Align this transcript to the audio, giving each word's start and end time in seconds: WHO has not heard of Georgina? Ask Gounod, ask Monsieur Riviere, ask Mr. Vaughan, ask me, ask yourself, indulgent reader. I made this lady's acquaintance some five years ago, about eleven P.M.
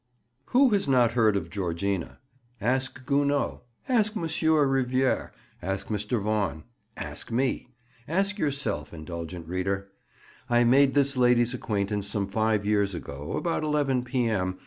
WHO 0.47 0.69
has 0.71 0.87
not 0.87 1.11
heard 1.13 1.37
of 1.37 1.51
Georgina? 1.51 2.17
Ask 2.59 3.05
Gounod, 3.05 3.59
ask 3.87 4.15
Monsieur 4.15 4.65
Riviere, 4.65 5.31
ask 5.61 5.89
Mr. 5.89 6.19
Vaughan, 6.19 6.63
ask 6.97 7.31
me, 7.31 7.67
ask 8.07 8.39
yourself, 8.39 8.95
indulgent 8.95 9.47
reader. 9.47 9.91
I 10.49 10.63
made 10.63 10.95
this 10.95 11.17
lady's 11.17 11.53
acquaintance 11.53 12.07
some 12.07 12.25
five 12.25 12.65
years 12.65 12.95
ago, 12.95 13.33
about 13.33 13.61
eleven 13.61 14.03
P.M. 14.03 14.57